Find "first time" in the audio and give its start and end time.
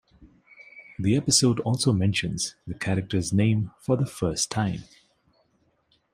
4.07-4.85